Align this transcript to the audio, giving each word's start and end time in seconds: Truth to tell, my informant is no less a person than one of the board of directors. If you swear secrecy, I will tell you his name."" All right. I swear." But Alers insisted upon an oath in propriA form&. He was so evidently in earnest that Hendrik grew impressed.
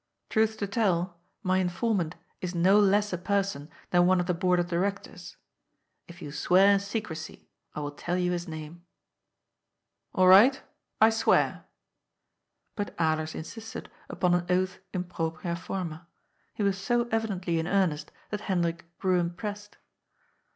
Truth 0.31 0.57
to 0.57 0.65
tell, 0.65 1.19
my 1.43 1.59
informant 1.59 2.15
is 2.41 2.55
no 2.55 2.79
less 2.79 3.13
a 3.13 3.19
person 3.19 3.69
than 3.91 4.07
one 4.07 4.19
of 4.19 4.25
the 4.25 4.33
board 4.33 4.59
of 4.59 4.65
directors. 4.67 5.37
If 6.07 6.23
you 6.23 6.31
swear 6.31 6.79
secrecy, 6.79 7.47
I 7.75 7.81
will 7.81 7.91
tell 7.91 8.17
you 8.17 8.31
his 8.31 8.47
name."" 8.47 8.83
All 10.15 10.27
right. 10.27 10.59
I 10.99 11.11
swear." 11.11 11.65
But 12.75 12.97
Alers 12.97 13.35
insisted 13.35 13.91
upon 14.09 14.33
an 14.33 14.47
oath 14.49 14.79
in 14.91 15.03
propriA 15.03 15.55
form&. 15.55 15.99
He 16.55 16.63
was 16.63 16.79
so 16.79 17.07
evidently 17.11 17.59
in 17.59 17.67
earnest 17.67 18.11
that 18.31 18.41
Hendrik 18.41 18.85
grew 18.97 19.19
impressed. 19.19 19.77